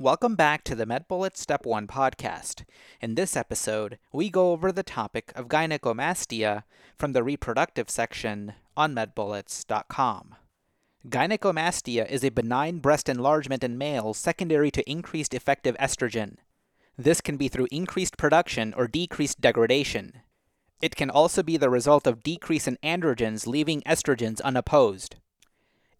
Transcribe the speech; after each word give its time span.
Welcome 0.00 0.34
back 0.34 0.64
to 0.64 0.74
the 0.74 0.86
MedBullets 0.86 1.36
Step 1.36 1.66
1 1.66 1.86
podcast. 1.86 2.64
In 3.02 3.16
this 3.16 3.36
episode, 3.36 3.98
we 4.14 4.30
go 4.30 4.52
over 4.52 4.72
the 4.72 4.82
topic 4.82 5.30
of 5.36 5.48
gynecomastia 5.48 6.62
from 6.96 7.12
the 7.12 7.22
reproductive 7.22 7.90
section 7.90 8.54
on 8.78 8.94
medbullets.com. 8.94 10.36
Gynecomastia 11.06 12.10
is 12.10 12.24
a 12.24 12.30
benign 12.30 12.78
breast 12.78 13.10
enlargement 13.10 13.62
in 13.62 13.76
males 13.76 14.16
secondary 14.16 14.70
to 14.70 14.90
increased 14.90 15.34
effective 15.34 15.76
estrogen. 15.76 16.36
This 16.96 17.20
can 17.20 17.36
be 17.36 17.48
through 17.48 17.68
increased 17.70 18.16
production 18.16 18.72
or 18.74 18.88
decreased 18.88 19.42
degradation. 19.42 20.22
It 20.80 20.96
can 20.96 21.10
also 21.10 21.42
be 21.42 21.58
the 21.58 21.68
result 21.68 22.06
of 22.06 22.22
decrease 22.22 22.66
in 22.66 22.78
androgens 22.82 23.46
leaving 23.46 23.82
estrogens 23.82 24.40
unopposed. 24.40 25.16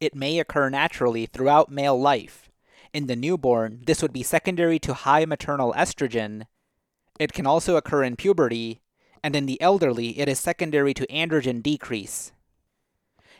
It 0.00 0.14
may 0.14 0.38
occur 0.38 0.70
naturally 0.70 1.26
throughout 1.26 1.70
male 1.70 2.00
life 2.00 2.49
in 2.92 3.06
the 3.06 3.16
newborn, 3.16 3.82
this 3.86 4.02
would 4.02 4.12
be 4.12 4.22
secondary 4.22 4.78
to 4.80 4.94
high 4.94 5.24
maternal 5.24 5.72
estrogen. 5.76 6.46
It 7.18 7.32
can 7.32 7.46
also 7.46 7.76
occur 7.76 8.02
in 8.02 8.16
puberty, 8.16 8.80
and 9.22 9.36
in 9.36 9.46
the 9.46 9.60
elderly, 9.60 10.18
it 10.18 10.28
is 10.28 10.38
secondary 10.40 10.94
to 10.94 11.06
androgen 11.06 11.62
decrease. 11.62 12.32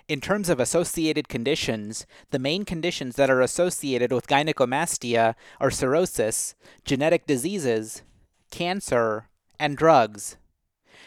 In 0.09 0.21
terms 0.21 0.49
of 0.49 0.59
associated 0.59 1.29
conditions, 1.29 2.05
the 2.31 2.39
main 2.39 2.65
conditions 2.65 3.17
that 3.17 3.31
are 3.31 3.41
associated 3.41 4.13
with 4.13 4.27
gynecomastia 4.27 5.35
are 5.61 5.71
cirrhosis, 5.71 6.55
genetic 6.85 7.27
diseases, 7.27 8.03
cancer, 8.51 9.29
and 9.59 9.77
drugs. 9.77 10.37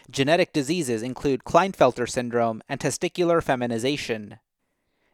Genetic 0.09 0.53
diseases 0.53 1.03
include 1.03 1.43
Klinefelter 1.43 2.09
syndrome 2.09 2.61
and 2.69 2.79
testicular 2.79 3.43
feminization. 3.43 4.39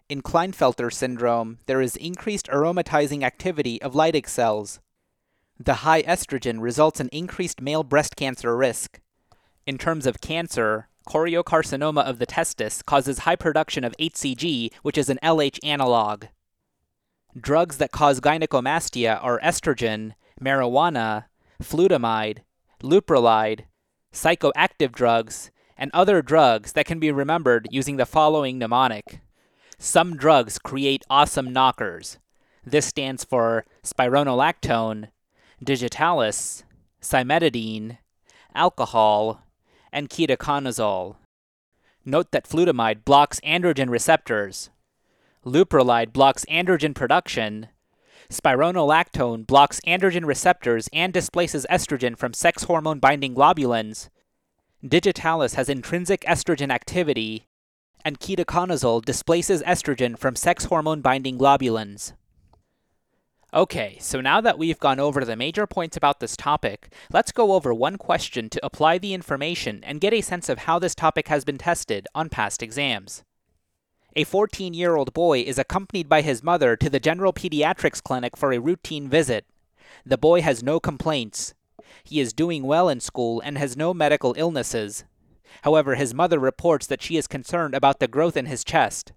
In 0.09 0.23
Klinefelter 0.23 0.91
syndrome, 0.91 1.59
there 1.67 1.83
is 1.83 1.95
increased 1.95 2.47
aromatizing 2.47 3.21
activity 3.21 3.79
of 3.79 3.93
Leydig 3.93 4.27
cells. 4.27 4.79
The 5.59 5.85
high 5.85 6.01
estrogen 6.01 6.61
results 6.61 6.99
in 6.99 7.09
increased 7.09 7.61
male 7.61 7.83
breast 7.83 8.15
cancer 8.15 8.57
risk. 8.57 9.01
In 9.67 9.77
terms 9.77 10.07
of 10.07 10.19
cancer, 10.19 10.87
choriocarcinoma 11.07 12.03
of 12.03 12.17
the 12.17 12.25
testis 12.25 12.81
causes 12.83 13.19
high 13.19 13.35
production 13.35 13.83
of 13.83 13.95
HCG, 13.97 14.71
which 14.81 14.97
is 14.97 15.09
an 15.09 15.19
LH 15.21 15.59
analog. 15.63 16.25
Drugs 17.39 17.77
that 17.77 17.91
cause 17.91 18.19
gynecomastia 18.19 19.23
are 19.23 19.39
estrogen, 19.41 20.13
marijuana, 20.41 21.25
flutamide, 21.61 22.39
leuprolide, 22.81 23.65
psychoactive 24.11 24.91
drugs, 24.91 25.51
and 25.77 25.91
other 25.93 26.23
drugs 26.23 26.71
that 26.71 26.87
can 26.87 26.99
be 26.99 27.11
remembered 27.11 27.67
using 27.69 27.97
the 27.97 28.07
following 28.07 28.57
mnemonic. 28.57 29.21
Some 29.81 30.17
drugs 30.17 30.59
create 30.59 31.05
awesome 31.09 31.53
knockers. 31.53 32.17
This 32.65 32.85
stands 32.85 33.23
for 33.23 33.65
spironolactone, 33.81 35.07
digitalis, 35.63 36.65
cimetidine, 37.01 37.97
alcohol, 38.53 39.41
and 39.93 40.09
ketoconazole. 40.09 41.15
Note 42.03 42.31
that 42.31 42.47
flutamide 42.47 43.05
blocks 43.05 43.39
androgen 43.39 43.89
receptors. 43.89 44.69
Leuprolide 45.45 46.11
blocks 46.11 46.43
androgen 46.51 46.93
production. 46.93 47.69
Spironolactone 48.29 49.47
blocks 49.47 49.79
androgen 49.87 50.25
receptors 50.25 50.89
and 50.91 51.13
displaces 51.13 51.65
estrogen 51.69 52.17
from 52.17 52.33
sex 52.33 52.63
hormone 52.63 52.99
binding 52.99 53.33
globulins. 53.33 54.09
Digitalis 54.85 55.53
has 55.53 55.69
intrinsic 55.69 56.21
estrogen 56.21 56.69
activity 56.69 57.45
and 58.03 58.19
ketoconazole 58.19 59.03
displaces 59.03 59.61
estrogen 59.63 60.17
from 60.17 60.35
sex 60.35 60.65
hormone 60.65 61.01
binding 61.01 61.37
globulins. 61.37 62.13
Okay, 63.51 63.97
so 63.99 64.21
now 64.21 64.41
that 64.41 64.59
we've 64.59 64.79
gone 64.79 64.99
over 64.99 65.25
the 65.25 65.35
major 65.35 65.65
points 65.65 65.97
about 65.97 66.19
this 66.19 66.37
topic, 66.37 66.93
let's 67.11 67.31
go 67.31 67.53
over 67.53 67.73
one 67.73 67.97
question 67.97 68.47
to 68.49 68.63
apply 68.63 68.99
the 68.99 69.15
information 69.15 69.83
and 69.83 69.99
get 69.99 70.13
a 70.13 70.21
sense 70.21 70.49
of 70.49 70.59
how 70.59 70.77
this 70.77 70.93
topic 70.93 71.29
has 71.29 71.43
been 71.43 71.57
tested 71.57 72.07
on 72.13 72.29
past 72.29 72.61
exams. 72.61 73.23
A 74.15 74.23
14 74.23 74.75
year 74.75 74.95
old 74.95 75.13
boy 75.13 75.39
is 75.41 75.57
accompanied 75.57 76.07
by 76.07 76.21
his 76.21 76.43
mother 76.43 76.75
to 76.75 76.89
the 76.91 76.99
general 76.99 77.33
pediatrics 77.33 78.03
clinic 78.03 78.37
for 78.37 78.53
a 78.53 78.59
routine 78.59 79.07
visit. 79.07 79.45
The 80.05 80.17
boy 80.17 80.41
has 80.41 80.61
no 80.61 80.79
complaints. 80.79 81.55
He 82.03 82.19
is 82.19 82.33
doing 82.33 82.63
well 82.63 82.87
in 82.87 82.99
school 82.99 83.41
and 83.43 83.57
has 83.57 83.75
no 83.75 83.93
medical 83.93 84.35
illnesses. 84.37 85.05
However, 85.63 85.95
his 85.95 86.13
mother 86.13 86.39
reports 86.39 86.87
that 86.87 87.01
she 87.01 87.17
is 87.17 87.27
concerned 87.27 87.75
about 87.75 87.99
the 87.99 88.07
growth 88.07 88.37
in 88.37 88.45
his 88.45 88.63
chest. 88.63 89.11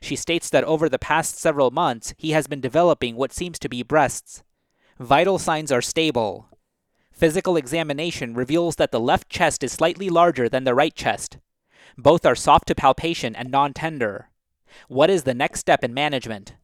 She 0.00 0.16
states 0.16 0.50
that 0.50 0.64
over 0.64 0.88
the 0.88 0.98
past 0.98 1.38
several 1.38 1.70
months, 1.70 2.14
he 2.16 2.32
has 2.32 2.46
been 2.46 2.60
developing 2.60 3.16
what 3.16 3.32
seems 3.32 3.58
to 3.60 3.68
be 3.68 3.82
breasts. 3.82 4.42
Vital 4.98 5.38
signs 5.38 5.70
are 5.70 5.80
stable. 5.80 6.48
Physical 7.12 7.56
examination 7.56 8.34
reveals 8.34 8.76
that 8.76 8.92
the 8.92 9.00
left 9.00 9.28
chest 9.28 9.62
is 9.62 9.72
slightly 9.72 10.08
larger 10.08 10.48
than 10.48 10.64
the 10.64 10.74
right 10.74 10.94
chest. 10.94 11.38
Both 11.96 12.26
are 12.26 12.36
soft 12.36 12.68
to 12.68 12.74
palpation 12.74 13.34
and 13.34 13.50
non 13.50 13.72
tender. 13.72 14.30
What 14.88 15.10
is 15.10 15.22
the 15.22 15.34
next 15.34 15.60
step 15.60 15.82
in 15.82 15.94
management? 15.94 16.54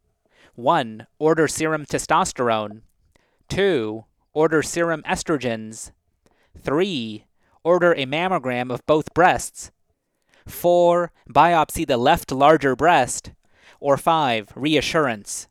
1. 0.54 1.06
Order 1.18 1.48
serum 1.48 1.84
testosterone. 1.86 2.82
2. 3.48 4.04
Order 4.32 4.62
serum 4.62 5.02
estrogens. 5.02 5.90
3 6.60 7.24
order 7.64 7.92
a 7.92 8.06
mammogram 8.06 8.72
of 8.72 8.86
both 8.86 9.12
breasts. 9.14 9.70
4. 10.46 11.10
Biopsy 11.28 11.86
the 11.86 11.96
left 11.96 12.30
larger 12.30 12.76
breast. 12.76 13.32
Or 13.80 13.96
5. 13.96 14.52
Reassurance. 14.54 15.48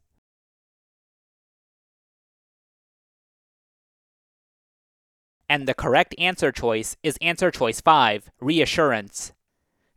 And 5.49 5.67
the 5.67 5.75
correct 5.75 6.15
answer 6.17 6.51
choice 6.51 6.97
is 7.03 7.17
answer 7.21 7.51
choice 7.51 7.79
5, 7.79 8.31
reassurance. 8.39 9.33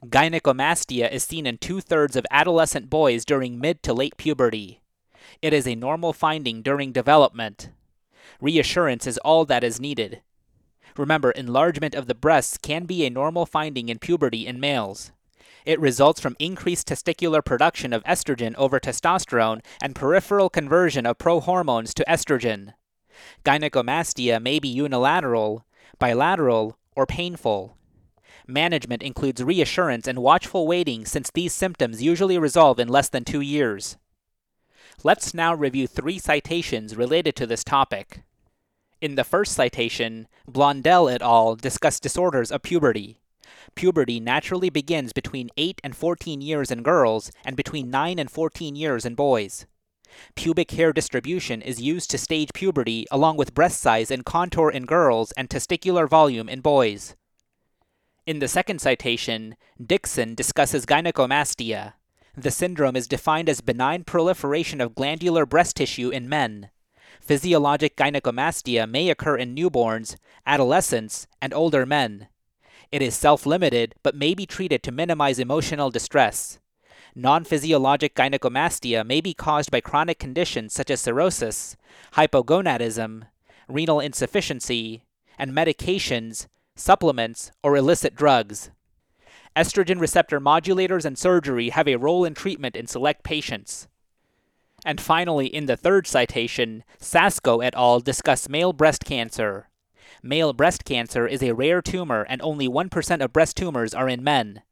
Gynecomastia 0.04 1.10
is 1.10 1.24
seen 1.24 1.46
in 1.46 1.56
two 1.56 1.80
thirds 1.80 2.14
of 2.14 2.26
adolescent 2.30 2.90
boys 2.90 3.24
during 3.24 3.58
mid 3.58 3.82
to 3.84 3.94
late 3.94 4.18
puberty. 4.18 4.82
It 5.40 5.54
is 5.54 5.66
a 5.66 5.74
normal 5.74 6.12
finding 6.12 6.60
during 6.60 6.92
development. 6.92 7.70
Reassurance 8.38 9.06
is 9.06 9.18
all 9.18 9.46
that 9.46 9.64
is 9.64 9.80
needed. 9.80 10.20
Remember, 10.96 11.30
enlargement 11.30 11.94
of 11.94 12.06
the 12.06 12.14
breasts 12.14 12.58
can 12.58 12.84
be 12.84 13.04
a 13.04 13.10
normal 13.10 13.46
finding 13.46 13.88
in 13.88 13.98
puberty 13.98 14.46
in 14.46 14.60
males. 14.60 15.12
It 15.64 15.80
results 15.80 16.20
from 16.20 16.36
increased 16.38 16.88
testicular 16.88 17.44
production 17.44 17.92
of 17.92 18.04
estrogen 18.04 18.54
over 18.54 18.78
testosterone 18.78 19.62
and 19.82 19.96
peripheral 19.96 20.48
conversion 20.48 21.04
of 21.04 21.18
prohormones 21.18 21.92
to 21.94 22.04
estrogen. 22.08 22.74
Gynecomastia 23.44 24.40
may 24.40 24.58
be 24.58 24.68
unilateral, 24.68 25.66
bilateral, 25.98 26.78
or 26.94 27.04
painful. 27.04 27.76
Management 28.46 29.02
includes 29.02 29.42
reassurance 29.42 30.06
and 30.06 30.20
watchful 30.20 30.68
waiting 30.68 31.04
since 31.04 31.30
these 31.32 31.52
symptoms 31.52 32.00
usually 32.00 32.38
resolve 32.38 32.78
in 32.78 32.88
less 32.88 33.08
than 33.08 33.24
two 33.24 33.40
years. 33.40 33.96
Let's 35.02 35.34
now 35.34 35.52
review 35.52 35.88
three 35.88 36.20
citations 36.20 36.96
related 36.96 37.34
to 37.36 37.46
this 37.46 37.64
topic. 37.64 38.22
In 39.00 39.14
the 39.14 39.24
first 39.24 39.52
citation, 39.52 40.26
Blondell 40.50 41.12
et 41.12 41.20
al. 41.20 41.54
discuss 41.54 42.00
disorders 42.00 42.50
of 42.50 42.62
puberty. 42.62 43.20
Puberty 43.74 44.20
naturally 44.20 44.70
begins 44.70 45.12
between 45.12 45.50
8 45.58 45.82
and 45.84 45.94
14 45.94 46.40
years 46.40 46.70
in 46.70 46.82
girls 46.82 47.30
and 47.44 47.56
between 47.56 47.90
9 47.90 48.18
and 48.18 48.30
14 48.30 48.74
years 48.74 49.04
in 49.04 49.14
boys. 49.14 49.66
Pubic 50.34 50.70
hair 50.70 50.94
distribution 50.94 51.60
is 51.60 51.80
used 51.80 52.10
to 52.10 52.16
stage 52.16 52.48
puberty 52.54 53.06
along 53.10 53.36
with 53.36 53.54
breast 53.54 53.80
size 53.80 54.10
and 54.10 54.24
contour 54.24 54.70
in 54.70 54.86
girls 54.86 55.30
and 55.32 55.50
testicular 55.50 56.08
volume 56.08 56.48
in 56.48 56.60
boys. 56.60 57.16
In 58.24 58.38
the 58.38 58.48
second 58.48 58.80
citation, 58.80 59.56
Dickson 59.84 60.34
discusses 60.34 60.86
gynecomastia. 60.86 61.94
The 62.34 62.50
syndrome 62.50 62.96
is 62.96 63.06
defined 63.06 63.50
as 63.50 63.60
benign 63.60 64.04
proliferation 64.04 64.80
of 64.80 64.94
glandular 64.94 65.44
breast 65.44 65.76
tissue 65.76 66.08
in 66.08 66.30
men. 66.30 66.70
Physiologic 67.26 67.96
gynecomastia 67.96 68.88
may 68.88 69.10
occur 69.10 69.36
in 69.36 69.52
newborns, 69.52 70.14
adolescents, 70.46 71.26
and 71.42 71.52
older 71.52 71.84
men. 71.84 72.28
It 72.92 73.02
is 73.02 73.16
self 73.16 73.44
limited 73.44 73.96
but 74.04 74.14
may 74.14 74.32
be 74.32 74.46
treated 74.46 74.84
to 74.84 74.92
minimize 74.92 75.40
emotional 75.40 75.90
distress. 75.90 76.60
Non 77.16 77.42
physiologic 77.42 78.14
gynecomastia 78.14 79.04
may 79.04 79.20
be 79.20 79.34
caused 79.34 79.72
by 79.72 79.80
chronic 79.80 80.20
conditions 80.20 80.72
such 80.72 80.88
as 80.88 81.00
cirrhosis, 81.00 81.76
hypogonadism, 82.12 83.24
renal 83.66 83.98
insufficiency, 83.98 85.02
and 85.36 85.50
medications, 85.50 86.46
supplements, 86.76 87.50
or 87.60 87.76
illicit 87.76 88.14
drugs. 88.14 88.70
Estrogen 89.56 89.98
receptor 89.98 90.40
modulators 90.40 91.04
and 91.04 91.18
surgery 91.18 91.70
have 91.70 91.88
a 91.88 91.96
role 91.96 92.24
in 92.24 92.34
treatment 92.34 92.76
in 92.76 92.86
select 92.86 93.24
patients. 93.24 93.88
And 94.86 95.00
finally, 95.00 95.48
in 95.48 95.66
the 95.66 95.76
third 95.76 96.06
citation, 96.06 96.84
Sasco 97.00 97.58
et 97.58 97.74
al. 97.74 97.98
discuss 97.98 98.48
male 98.48 98.72
breast 98.72 99.04
cancer. 99.04 99.68
Male 100.22 100.52
breast 100.52 100.84
cancer 100.84 101.26
is 101.26 101.42
a 101.42 101.54
rare 101.54 101.82
tumor, 101.82 102.24
and 102.28 102.40
only 102.40 102.68
1% 102.68 103.20
of 103.20 103.32
breast 103.32 103.56
tumors 103.56 103.94
are 103.94 104.08
in 104.08 104.22
men. 104.22 104.62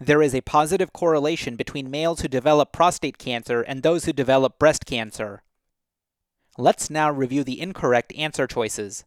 There 0.00 0.22
is 0.22 0.34
a 0.34 0.40
positive 0.40 0.94
correlation 0.94 1.54
between 1.54 1.90
males 1.90 2.20
who 2.22 2.28
develop 2.28 2.72
prostate 2.72 3.18
cancer 3.18 3.60
and 3.60 3.82
those 3.82 4.06
who 4.06 4.14
develop 4.14 4.58
breast 4.58 4.86
cancer. 4.86 5.42
Let's 6.56 6.88
now 6.88 7.10
review 7.12 7.44
the 7.44 7.60
incorrect 7.60 8.14
answer 8.16 8.46
choices. 8.46 9.04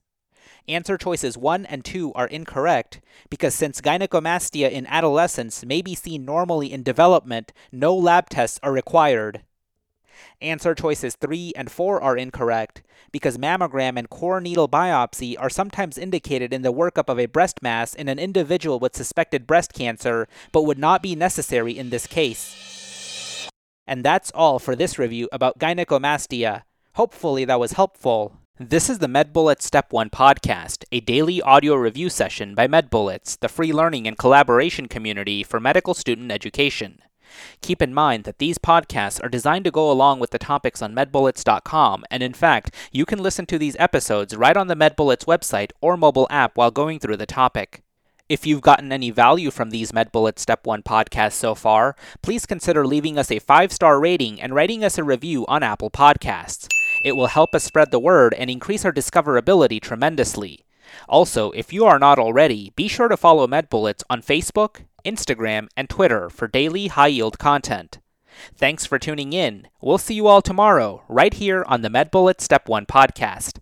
Answer 0.68 0.96
choices 0.96 1.40
1 1.40 1.66
and 1.66 1.84
2 1.84 2.14
are 2.14 2.28
incorrect 2.28 3.02
because 3.32 3.56
since 3.56 3.82
gynecomastia 3.82 4.70
in 4.70 4.86
adolescence 4.86 5.66
may 5.66 5.82
be 5.82 5.96
seen 5.96 6.24
normally 6.24 6.72
in 6.72 6.84
development, 6.84 7.52
no 7.72 7.96
lab 7.96 8.30
tests 8.30 8.60
are 8.62 8.72
required. 8.72 9.42
Answer 10.42 10.76
choices 10.76 11.16
3 11.16 11.54
and 11.56 11.72
4 11.72 12.02
are 12.02 12.18
incorrect 12.18 12.84
because 13.12 13.38
mammogram 13.38 13.98
and 13.98 14.10
core 14.10 14.42
needle 14.42 14.70
biopsy 14.70 15.36
are 15.40 15.50
sometimes 15.50 15.98
indicated 15.98 16.54
in 16.54 16.62
the 16.62 16.74
workup 16.74 17.10
of 17.10 17.20
a 17.20 17.26
breast 17.26 17.62
mass 17.62 17.94
in 17.94 18.08
an 18.08 18.20
individual 18.20 18.80
with 18.80 18.96
suspected 18.96 19.48
breast 19.48 19.74
cancer, 19.74 20.28
but 20.52 20.64
would 20.64 20.80
not 20.80 21.02
be 21.02 21.16
necessary 21.16 21.78
in 21.78 21.90
this 21.90 22.08
case. 22.08 23.50
And 23.88 24.04
that's 24.04 24.32
all 24.32 24.60
for 24.60 24.76
this 24.76 24.98
review 24.98 25.28
about 25.32 25.60
gynecomastia. 25.60 26.64
Hopefully 26.94 27.46
that 27.46 27.60
was 27.60 27.74
helpful. 27.74 28.38
This 28.60 28.90
is 28.90 29.00
the 29.00 29.08
MedBullets 29.08 29.64
Step 29.64 29.92
1 29.92 30.12
podcast, 30.12 30.84
a 30.92 31.00
daily 31.00 31.42
audio 31.42 31.74
review 31.76 32.10
session 32.10 32.54
by 32.54 32.68
MedBullets, 32.68 33.40
the 33.40 33.50
free 33.50 33.74
learning 33.74 34.08
and 34.08 34.18
collaboration 34.18 34.88
community 34.88 35.42
for 35.42 35.60
medical 35.60 35.94
student 35.94 36.32
education. 36.32 37.00
Keep 37.62 37.82
in 37.82 37.94
mind 37.94 38.24
that 38.24 38.40
these 38.40 38.58
podcasts 38.58 39.24
are 39.24 39.30
designed 39.30 39.66
to 39.66 39.72
go 39.72 39.92
along 39.92 40.20
with 40.20 40.32
the 40.32 40.40
topics 40.40 40.82
on 40.82 40.96
medbullets.com, 40.96 42.06
and 42.10 42.24
in 42.24 42.34
fact, 42.34 42.74
you 42.92 43.06
can 43.06 43.20
listen 43.20 43.46
to 43.48 43.58
these 43.58 43.76
episodes 43.80 44.36
right 44.36 44.58
on 44.58 44.68
the 44.68 44.76
MedBullets 44.76 45.26
website 45.26 45.72
or 45.82 45.98
mobile 45.98 46.28
app 46.30 46.58
while 46.58 46.72
going 46.72 47.00
through 47.00 47.18
the 47.18 47.26
topic. 47.26 47.84
If 48.32 48.46
you've 48.46 48.62
gotten 48.62 48.94
any 48.94 49.12
value 49.12 49.52
from 49.52 49.72
these 49.72 49.92
MedBullets 49.92 50.40
Step 50.40 50.66
1 50.66 50.84
podcasts 50.84 51.34
so 51.34 51.54
far, 51.54 51.98
please 52.22 52.46
consider 52.46 52.88
leaving 52.88 53.18
us 53.18 53.30
a 53.30 53.40
five 53.40 53.74
star 53.74 54.00
rating 54.00 54.42
and 54.42 54.56
writing 54.56 54.86
us 54.86 54.98
a 54.98 55.04
review 55.04 55.46
on 55.48 55.64
Apple 55.64 55.92
Podcasts. 55.92 56.68
It 57.04 57.18
will 57.18 57.28
help 57.28 57.54
us 57.54 57.66
spread 57.66 57.92
the 57.92 58.00
word 58.00 58.34
and 58.36 58.50
increase 58.50 58.86
our 58.86 58.94
discoverability 58.94 59.82
tremendously. 59.82 60.64
Also, 61.10 61.52
if 61.52 61.74
you 61.74 61.84
are 61.84 62.00
not 62.00 62.20
already, 62.20 62.72
be 62.78 62.88
sure 62.88 63.10
to 63.10 63.18
follow 63.18 63.48
MedBullets 63.48 64.04
on 64.10 64.22
Facebook, 64.22 64.86
Instagram, 65.04 65.68
and 65.76 65.90
Twitter 65.90 66.30
for 66.30 66.48
daily 66.48 66.88
high 66.88 67.08
yield 67.08 67.40
content. 67.40 68.00
Thanks 68.56 68.86
for 68.86 68.98
tuning 68.98 69.34
in. 69.34 69.68
We'll 69.82 69.98
see 69.98 70.14
you 70.14 70.28
all 70.28 70.42
tomorrow, 70.42 71.04
right 71.08 71.34
here 71.34 71.64
on 71.68 71.82
the 71.82 71.90
MedBullets 71.90 72.42
Step 72.42 72.68
1 72.70 72.86
podcast. 72.86 73.60